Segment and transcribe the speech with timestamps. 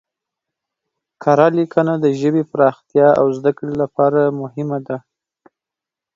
[1.23, 4.97] کره لیکنه د ژبې پراختیا او زده کړې لپاره مهمه ده.